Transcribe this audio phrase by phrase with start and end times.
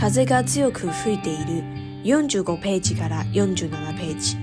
[0.00, 1.64] 風が強く吹いている
[2.04, 4.36] 45ページから47ページ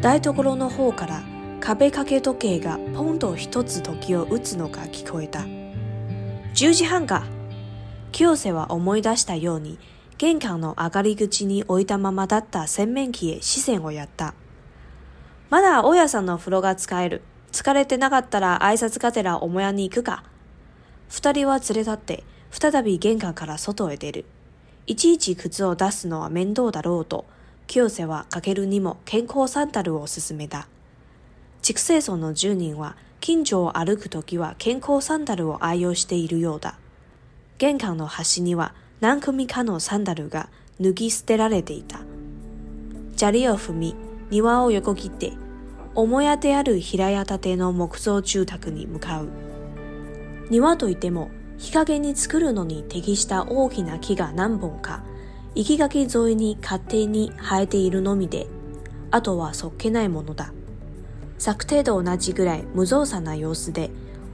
[0.00, 1.22] 台所の方から
[1.60, 7.26] 壁掛け時計がポンと一つ時を打つのが聞こえた10時半か
[8.10, 9.78] 清瀬は思い出したように
[10.16, 14.32] 玄関の上がり口に置いたままだった洗面器へ視線をやった
[15.50, 17.20] まだ大家さんの風呂が使える
[17.52, 20.24] 疲れてなかったら挨拶がてらおもやに行くか
[21.08, 24.24] 二人は連れ立って、再び玄関から外へ出る。
[24.86, 27.24] いちいち靴を出すのは面倒だろうと、
[27.66, 30.68] 清瀬はかけるにも健康サンダルを勧すすめた。
[31.62, 36.76] 畜生村の住人は近所を歩くときは健康サンダルを愛用しているようだ。
[37.58, 42.00] 玄関の端には何組かのサンダルが脱ぎ捨てられていた。
[43.16, 43.94] 砂利を踏み、
[44.30, 45.32] 庭を横切って、
[45.94, 49.53] 母屋である平屋建ての木造住宅に向かう。
[50.50, 55.02] 庭といっても日陰に作るのに適した大きな木が何本か、
[55.54, 58.46] 生垣沿いに勝手に生えているのみで、
[59.10, 60.52] あとはそっけないものだ。
[61.38, 63.90] 昨程度同じぐらい無造作な様子で、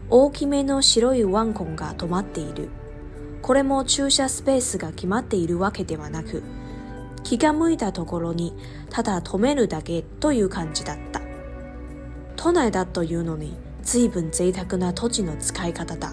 [0.08, 2.70] 大きめの白いワンコンが止まっている。
[3.42, 6.42] これも駐車スペースが決まっているわけではなく、
[7.22, 8.56] 気が向いたところに
[8.90, 11.20] ただ止めるだけという感じだった。
[12.36, 13.54] 都内だというのに、
[13.92, 16.12] 随分贅沢な土地の使い方だ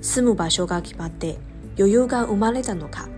[0.00, 1.36] 住む場所が決まって
[1.76, 3.10] 余裕が生まれたのか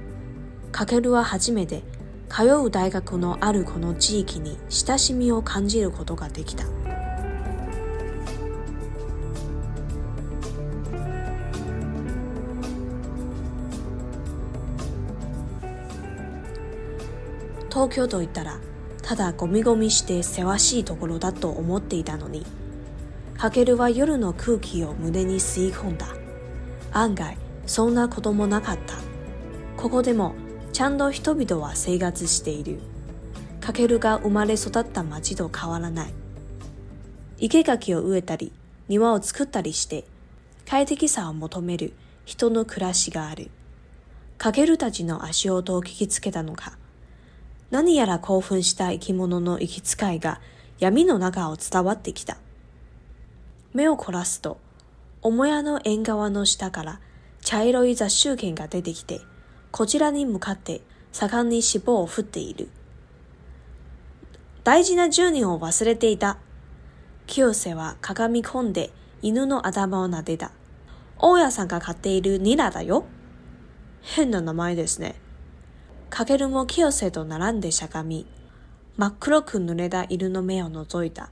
[0.72, 1.84] かけるは初めて
[2.28, 6.64] 通う大学のあるこの地域に親しみを感じることができた
[17.70, 18.58] 東京といったら
[19.00, 22.44] ただゴミゴミしてせわしいところだと思っていたのに
[23.38, 26.06] かけるは夜の空気を胸に吸い込んだ
[26.92, 27.36] 案外
[27.66, 28.96] そんなこともなかった
[29.76, 30.34] ここでも
[30.72, 32.80] ちゃんと人々は生活している
[33.60, 36.14] かけるが生まれ育った町と変わらない
[37.48, 38.50] 生垣を植えたり
[38.88, 40.04] 庭を作ったりして
[40.68, 41.92] 快適さを求める
[42.24, 43.52] 人の暮らしがある
[44.36, 46.76] かけるたちの足音を聞きつけたのか
[47.70, 50.40] 何やら興奮した生き物の行き遣いが
[50.80, 52.38] 闇の中を伝わってきた
[53.74, 54.58] 目を凝らすと、
[55.22, 57.00] 母屋の縁側の下から
[57.42, 59.20] 茶色い雑種犬が出てきて、
[59.70, 60.80] こちらに向かって
[61.12, 62.70] 盛んに脂肪を振っている。
[64.64, 66.38] 大事な住人を忘れていた。
[67.26, 68.90] 清瀬は鏡込んで
[69.20, 70.50] 犬の頭を撫でた。
[71.18, 73.04] 大家さんが飼っているニラだよ。
[74.00, 75.14] 変な名前ですね。
[76.08, 78.26] かけるも清瀬と並んでしゃがみ、
[78.96, 81.30] 真っ黒く濡れた犬の目を覗いた。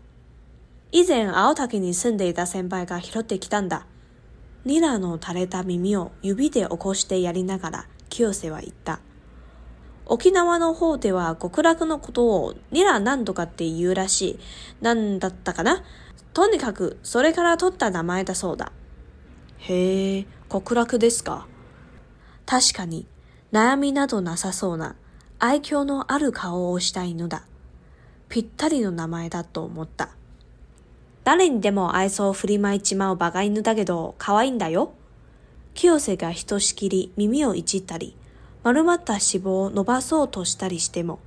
[0.99, 3.85] 以前青竹に住んでいた先輩が拾ってきたんだ。
[4.65, 9.01] ニラの垂れた耳を指で起こしてやりながら清瀬は言った。
[10.07, 14.39] 沖縄の方では極楽のことをニラ何とかって言うらしい。
[14.81, 15.83] なんだったかな
[16.33, 18.73] とにかくそれから取った名前だそうだ。
[19.59, 21.47] へえ、極楽ですか。
[22.47, 23.07] 確かに
[23.53, 24.97] 悩みなどなさそうな
[25.41, 27.45] 愛嬌のある顔をした犬だ。
[28.31, 30.09] ぴったりの名前だと思った。
[31.27, 34.93] 誰にでも愛想を振りまいちまうバカ犬だけど可愛いんだよ。
[35.75, 38.17] 清瀬がひとしきり耳をいじったり、
[38.63, 41.19] 丸まった脂肪を伸ばそうとしたりしても、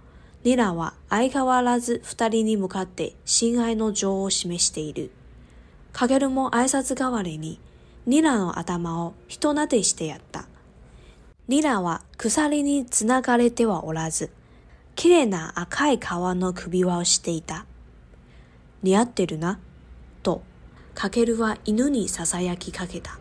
[0.46, 5.12] ニラは相変わらず二人に向かって親愛の情を示している。
[5.92, 7.60] カゲルも挨拶代わりに、
[8.06, 10.48] ニラの頭を人撫でしてやった。
[11.50, 14.30] ニラは鎖につながれてはおらず、
[14.96, 17.66] 綺麗な赤い皮の首輪をしていた。
[18.82, 19.60] 似合ってるな。
[21.02, 23.18] タケルは犬にささやきかけた。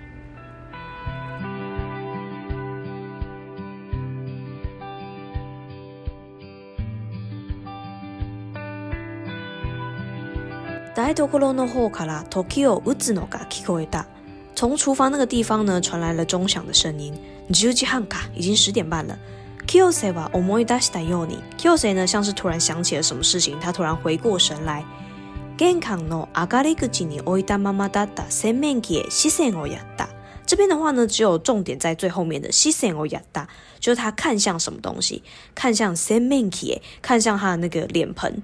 [10.97, 14.09] 台所の方から時を打つのが聞こえた。
[14.57, 17.15] 从厨房那个地方呢，传来了钟响的声音。
[17.53, 19.17] 十時半か，已经十点半了。
[19.69, 21.39] 清瀬は思い出したように。
[21.57, 21.99] 清瀬の。
[21.99, 24.85] o 呢，像是突然想起了什么事情，他突然回过神来。
[25.59, 26.29] 健康呢？
[26.35, 30.07] 阿咖里克吉尼奥伊达妈妈达达，扇面기에视线をやった。
[30.47, 33.49] 这边的话呢，只有重点在最后面的视线をやった，
[33.81, 35.21] 就是他看向什么东西，
[35.57, 38.41] 看向扇面기 에， 看向他的那个脸盆。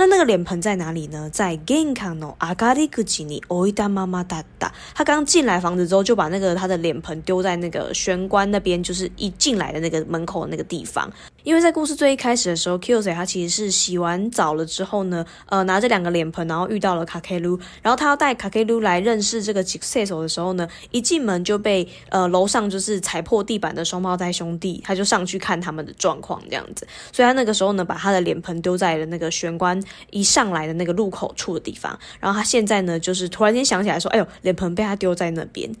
[0.00, 1.28] 那那个脸盆在哪里呢？
[1.28, 2.32] 在健康呢？
[2.38, 11.12] 阿咖里克吉尼奥伊达妈妈达达，他刚进来房子之后，就把那个他的脸盆丢在那个玄关那边，就是一进来的那个门口的那个地方。
[11.48, 35.72] 因为在故事最一开始的时候，Q 先生他其实是洗完澡了之后呢，呃，拿着两个脸盆，然后遇到了卡凯鲁，然后他要带卡凯鲁来认识这个吉赛手的时候呢，一进门就被呃楼上就是踩破地板的双胞胎兄弟，他就上去看他们的状况这样子，所以他那个时候呢，把他的脸盆丢在了那个玄关一上来的那个路口处的地方，然后他现在呢，就是突然间想起来说，哎呦，脸盆被他丢在那边。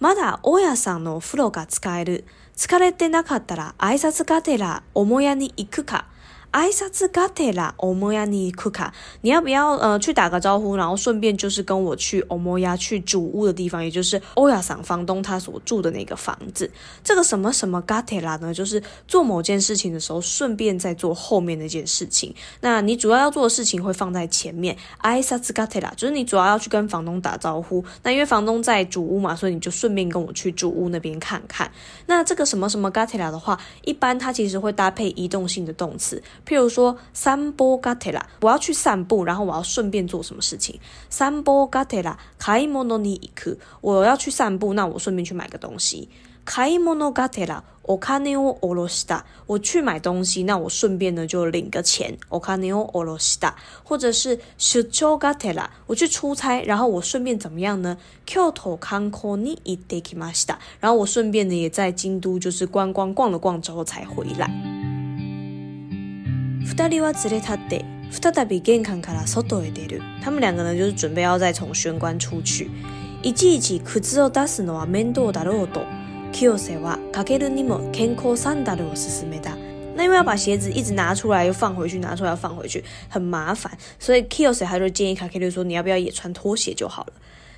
[0.00, 2.24] まだおやさんの風呂が使える。
[2.58, 6.08] 疲れてなかったら挨拶がてら母屋に行くか
[6.50, 16.70] 艾萨兹卡特拉，欧莫亚尼库卡，你要不要呃去打个招呼，然后顺便就是跟我去欧莫亚去主屋的地方，也就是欧亚桑房东他所住的那个房子。
[17.04, 18.52] 这个什么什么嘎特拉呢？
[18.54, 22.34] 就是做某件事情的时候，顺便再做后面那件事情。
[22.62, 24.74] 那你主要要做的事情会放在前面。
[24.98, 27.84] 艾萨兹卡特拉就是你主要要去跟房东打招呼。
[28.02, 31.70] 那因为房东在主屋嘛，所以你就顺便跟我去主屋那边看看。
[32.06, 36.20] 那这个什么什么嘎特拉的话，一般它其实会搭配移动性的动词。
[36.48, 40.80] 譬如说，散歩ガテラ，我要去散步，然后我要顺便做什么事情？
[41.10, 43.58] 散歩ガテラ、買い物に行く。
[43.82, 46.08] 我要去散步，那我顺便去买个东西。
[46.46, 47.12] 買い物
[48.62, 49.04] おし
[49.46, 52.16] 我去买东西，那我顺便呢就领个钱。
[52.30, 53.52] お買いし
[53.84, 55.20] 或者是出張
[55.86, 57.98] 我去出差，然后我顺便怎么样呢？
[58.24, 60.58] 京都観光にいってきました。
[60.80, 64.50] 然后我顺便呢也在京都就是观光逛了逛之后才回来。
[70.24, 72.70] 他们两个呢，就是准备要再从玄关出去。
[73.22, 75.84] 一季一季靴を出すのは面倒だろと、
[76.32, 79.56] キオセはかけるにも健康サンダルを勧めた。
[79.96, 87.12] 那因为要把鞋子一直拿出来又放回去，拿出来放回去很麻烦，所以キ s セ他就建议卡ケル说，你要不要也穿拖鞋就好了。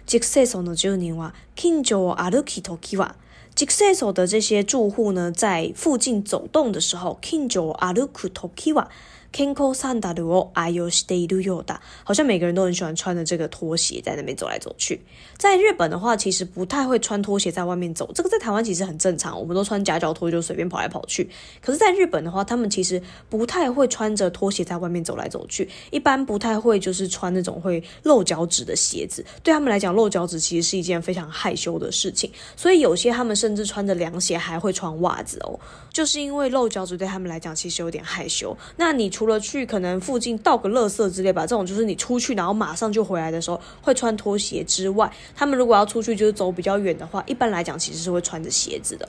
[0.06, 3.14] ジクセさんのジュニア、今日とキワ。
[3.61, 8.87] Successo 的这些住户呢，在附近走动的时候，Kingjo Aruku Tokiwa。
[9.32, 15.00] Kinko san dairo ayo s t d o y o d a 好像每个人都很喜欢穿着这个拖鞋在那边走来走去。
[15.38, 18.11] 在日本的话，其实不太会穿拖鞋在外面走。
[18.15, 21.29] 这个在台湾其实很正常，我们都穿夹脚拖就随便跑来跑去。
[21.62, 29.25] 可是，在日本的话，他们其实不太会穿着拖鞋在外面走来走去，一般不太会就是穿那种会露脚趾的鞋子。
[29.44, 32.31] 对他们来讲，露脚趾其实是一件非常害羞的事情。
[32.56, 35.59] 所以，有些他们甚至穿着凉鞋还会穿袜子哦，
[35.93, 38.56] 就是因为露脚趾对他们来讲其实有点害羞。
[38.77, 49.06] 那你出除了去可能附近倒个垃圾之类吧，这种就是你出去然后马上就回来的时候会穿拖鞋之外，他们如果要出去就是走比较远的话，一般来讲其实是会穿着鞋子的。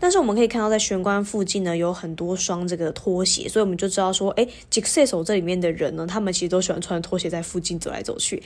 [0.00, 8.40] 但是我们可以看到在玄关附近呢有很多双这个拖鞋，所以我们就知道说，哎，吉射手这里面的人呢，他们其实都喜欢穿拖鞋在附近走来走去。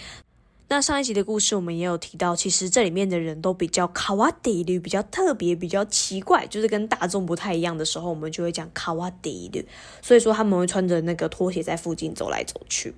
[0.72, 9.62] 那上一集的故事我们也有提到，其实这里面的人都比较卡哇迪的，比较特别，比较奇怪，就是跟大众不太一样的时候，我们就会讲卡哇迪的。
[10.00, 12.94] 所以说他们会穿着那个拖鞋在附近走来走去。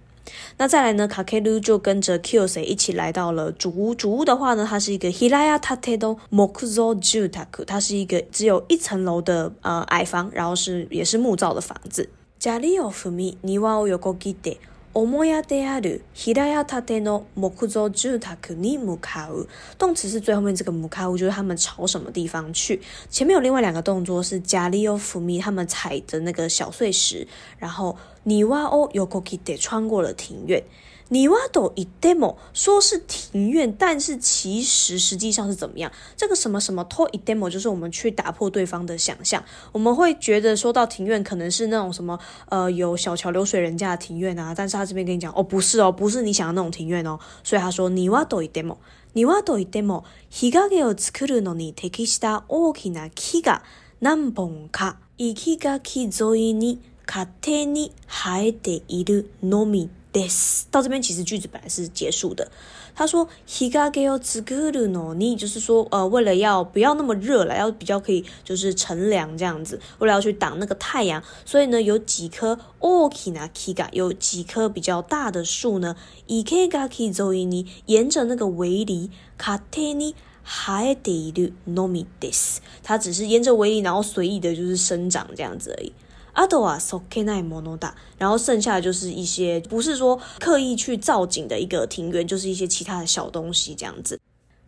[0.57, 3.93] 那再来呢，卡卡鲁就跟着 s e 一起来到了主屋。
[3.93, 12.09] 主屋的话呢，它是一个 hirayatate do mokuzo jutaku，它是一个只有一层楼的呃矮房，然后是也是木造的房子。
[12.41, 14.59] jari o fumi niwa y
[14.97, 18.09] おもやてある、平やたてのもくぞじ
[18.57, 19.49] にむかう。
[19.77, 22.81] 动词是最后面这个むかう，就是他们朝什么地方去。
[23.11, 27.27] 前面有另外两个动作是加里オフミ，他们踩着那个小碎石，
[27.59, 30.63] 然后にわおよこきで穿过了庭院。
[31.09, 35.93] 你挖到一 demo，说是庭院，但是其实实际上是怎么样？
[36.17, 39.45] 这个什么什么 toy demo 就是我们去打破对方的想象。
[39.73, 42.19] 我们会觉得说到庭院，可能是那种什么
[42.49, 47.19] 呃有小桥流水人家的庭院啊，但是他这边跟你讲哦，不是哦，不是你想的那种庭院哦。
[47.43, 48.77] 所以他说，你挖到一 demo，
[49.13, 53.61] 庭挖到一 demo，日陰を作るのに適した大きな木が
[54.01, 56.05] 何本か、行きが木
[56.39, 59.91] 沿に家庭に生えているのみ。
[60.15, 62.51] this 到这边其实句子本来是结束的，
[62.95, 75.97] 他说，higagayo z g u r u no，你就是说呃为了要不要那么热了，要比较可以就是乘凉这样子，为了要去挡那个太阳，所以呢有几棵 okinaki ga，有几棵比较大的树呢
[76.29, 85.93] ，ikegaki zo ni，沿着那个围篱 kateni h a d e no m i d e s 它只是沿着围篱然后随意的就是生长这样子而已。
[86.35, 94.19] 阿多瓦所看奈摩诺达，然后剩下的就是一些不是说刻意去造景的一个庭园，就是一些其他的小东西这样子。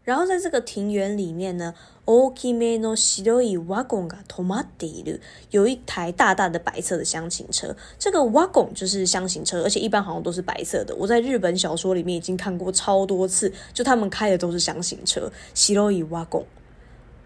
[0.05, 2.95] 然后在这个庭园里面呢，奥キメの
[3.25, 5.19] 白いワゴンが止まってる。
[5.51, 10.95] 有一台大大的白色的箱型车，这个ワゴン就是箱型车，而且一般好像都是白色的。
[10.95, 16.45] 我在日本小说里面已经看过超多次，就他们开的都是箱型车，白いワゴン。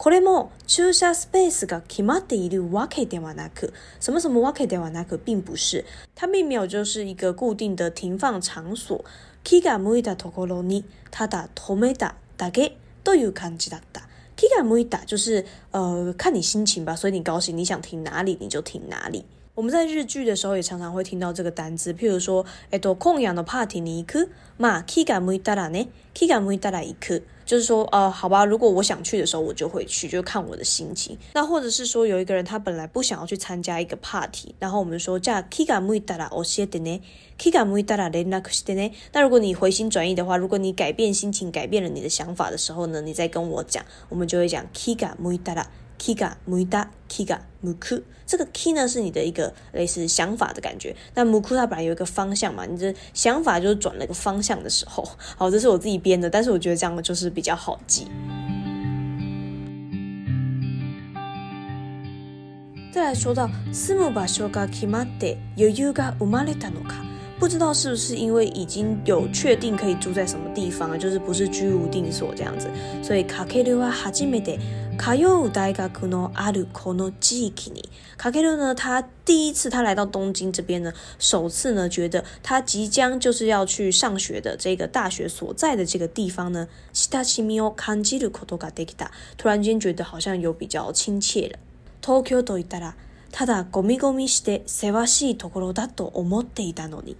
[0.00, 9.04] これも駐車スペースが決まっているわけではなく、什么什么ワではなく、并不是，它并没有就是一个固定的停放场所。
[9.44, 14.08] キが向いたところに、ただ止めただけ、という感じだった。
[14.36, 19.26] キが向いた就是呃看你心情吧，所以你高兴，你想停哪里你就停哪里。
[19.54, 27.26] 我们在日剧的时候也常常会听到这个单词，譬如说、えっ空港のパ a ィに行く、まあキガムイタだね、キガムイタだ行く。
[27.50, 31.18] 就是说，呃，好吧，如果我想去的时候，我就会去，就看我的心情。
[31.34, 35.18] 那或者是说，有一个人他本来不想要去参加一个 party，然后我们说，
[39.12, 44.64] 那如果你回心转意的话，如果你改变心情，改变了你的想法的时候呢，你再跟我讲，我们就会讲。
[46.00, 55.06] Kiga muda kiga muku，这个 K 呢是你的一个类似想法的感觉，那 muku 它本来有一个方向嘛，你的想法就是转了个方向的时候。
[55.36, 58.08] 好，这是我自己编的，但是我觉得这样就是比较好记。
[62.90, 67.04] 再来说到 s u m 修 b kimatte y o y u g a umaretanoka，
[67.38, 72.70] 不知道是不是因为已经有确定可以住在什么地方了，就是不是居无定所这样子，
[73.02, 74.40] 所以 kake d u a h a s h i m
[75.00, 77.88] 通う大学のあるこの地域に，
[78.18, 89.08] かけるの、他第一次他来到东京这边呢，首次呢觉得他即将就是要去上学的这个大学所在的这个地方呢，親しみを感じることができた。
[89.38, 91.58] 突然间觉得好像有比较亲切了。
[92.04, 92.92] 東京といったら、
[93.32, 97.16] ただゴミゴミしてせわしいところだと思っていたのに。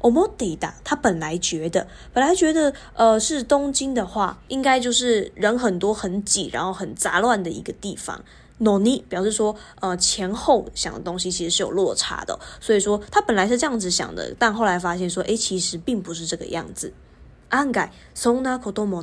[0.00, 8.22] o m o d a 他本来觉得，本来觉得，呃，是东京的话，应该就是人很多、很挤，然后很杂乱的一个地方。
[8.60, 16.92] noni 表示说，呃，前后想的东西其实是有落差的，所以说他本来是这样子想的，但后来发现说，诶，其实并不是这个样子。
[17.50, 19.00] ankai sona koto m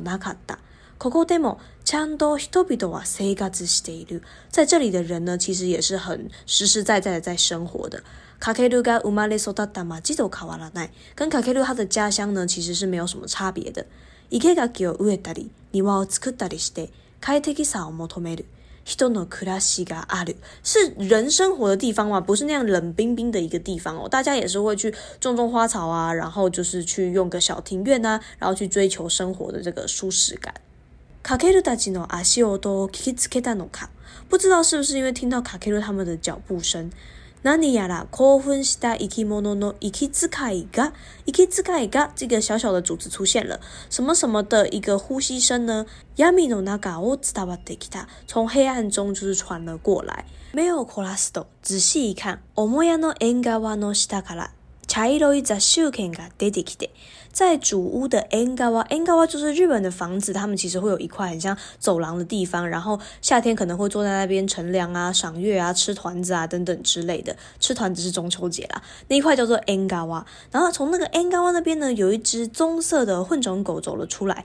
[1.90, 4.22] 相と人々は生活している。
[4.50, 8.02] 在这里的人呢，其实也是很实实在在的在生活的。
[8.38, 10.90] カケルが生まれ育ったまと変わらない。
[11.14, 13.86] 跟卡凯鲁他的家乡呢，其实是没有什么差别的。
[14.30, 16.90] 池が広いたり庭を作ったりして、
[17.22, 18.44] 快適さを求める。
[18.84, 20.36] 人の暮らしがある。
[20.62, 24.06] 是人生活的地方嘛，不是那样冷冰冰的一个地方哦。
[24.06, 30.52] 大家也是会去种种花草啊，然后就是去用个小庭院啊，然后去追求生活的这个舒适感。
[31.28, 33.90] 卡克鲁达吉诺阿西奥多基兹克达诺卡，
[34.30, 36.90] 不知道是不是因为听到卡克鲁他们的脚步声，
[37.44, 40.94] ナニやらコフンシタイキモノノイキズカイガ
[41.26, 45.84] イキズカイガ这个小小的组织出现了，什么什么的一个呼吸声呢？
[46.16, 50.24] ヤミノナガオズダバってきた，从黑暗中就是传了过来。
[50.54, 54.52] メオコラスト仔细一看，オモヤノエンガワノシタから
[54.86, 56.90] チャいロイザシュケンが出てきて。
[57.38, 67.36] 在主屋的 engawa engawa 就是日本的房子，他们其实会有一块很像走廊的地方，然后夏天可能会坐在那边乘凉啊、赏月啊、吃团子啊等等之类的。
[67.60, 70.24] 吃团子是中秋节啦，那一块叫做 engawa。
[70.50, 74.44] 然后从那个 engawa 那边呢，有一只棕色的混种狗走了出来，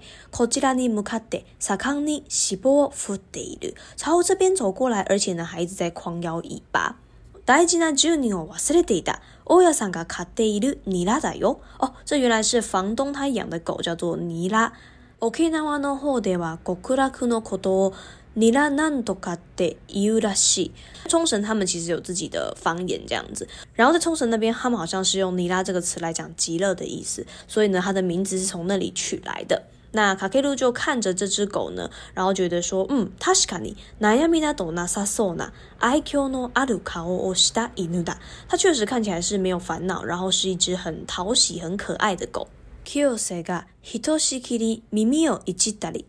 [3.98, 7.00] 朝这边走过来，而且呢还一直在狂摇尾巴。
[7.46, 9.20] 大事な主人を忘れていた。
[9.46, 11.60] 大家さんが飼っているニラだよ。
[11.78, 14.72] 哦，这原来是房东他养的狗，叫做尼拉。
[15.20, 17.94] 沖縄の方では極楽のことを
[18.38, 20.72] ニラ何度かって言うらしい。
[21.10, 29.64] 冲绳他们其实有自己的方言这样子，然后在冲绳那边，他们好像是用“尼拉”这个词来讲极乐的意思，所以呢，它的名字是从那里取来的。
[29.96, 38.18] 那卡克鲁就看着这只狗呢，然后觉得说，嗯，它是卡尼，那亚米纳多纳萨索纳，IQ 呢阿鲁卡奥欧西达伊努达，
[38.50, 42.48] 它确实看起来是没有烦恼，然后是一只很讨喜、很可爱的狗。
[42.86, 46.04] Kyo se ga hitoshi kiri mimio ichidari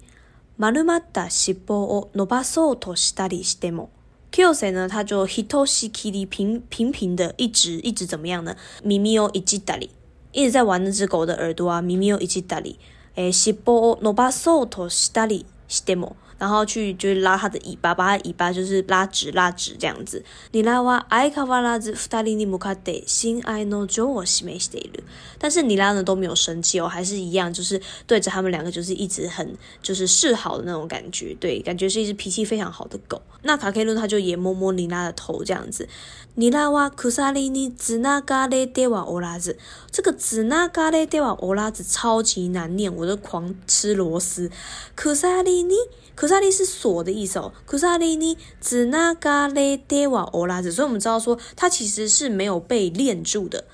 [0.58, 3.88] marumatta shippo o nobasou to shidari shitemo
[4.32, 9.90] Kyo se 呢，他就 hitoshi kiri 平平平的一直一直怎么样呢？Mimio ichidari
[10.32, 12.76] 一直在玩那只狗的耳朵啊，Mimio ichidari。
[13.16, 20.22] えー、尻尾を伸ばそうとしたりしても然后去就是拉它的尾巴，把尾巴就是拉直拉直这样子。
[20.52, 25.02] 你拉哇埃卡瓦拉子，弗达利尼穆卡德，新爱诺佐沃西梅西德鲁。
[25.38, 33.20] 但是你拉呢都没有生气哦，还是一样就是对着他们两个就是一直很就是示好的那种感觉，对，感觉是一只脾气非常好的狗。
[33.42, 35.88] 那卡克伦他就也摸摸你拉的头这样子。
[36.36, 39.56] 你拉哇库萨里尼兹纳嘎雷德瓦欧拉子，
[39.90, 44.50] 这个兹纳嘎雷德瓦欧拉子超级难念，我都狂吃螺丝。
[44.96, 45.74] 库萨里尼。
[46.14, 47.52] 克萨利是锁的意思哦。
[47.66, 53.64] 克萨利尼只那嘎勒德瓦欧拉子，所以我们知道说它其实是没有被链住的。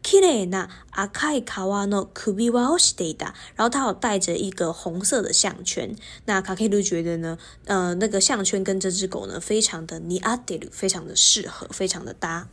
[0.00, 3.18] kirena akai kawano kubiwashiida，
[3.56, 5.94] 然后它有戴着一个红色的项圈。
[6.26, 7.36] 那卡佩鲁觉得呢，
[7.66, 12.48] 呃，那个项圈跟这只狗呢，非常的尼阿德鲁，非常的适合，非常的搭。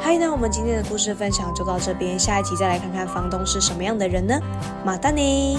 [0.00, 4.40] 嗨，那我们今天的故事分享就到这边，下一集再来看看房东是什么样的人呢？
[4.84, 5.58] 马丹尼。